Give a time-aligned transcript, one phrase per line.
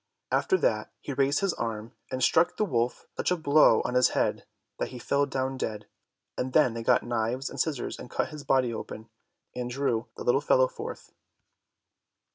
[0.31, 4.09] After that he raised his arm, and struck the wolf such a blow on his
[4.17, 4.47] head
[4.79, 5.85] that he fell down dead,
[6.35, 9.09] and then they got knives and scissors and cut his body open
[9.55, 11.11] and drew the little fellow forth.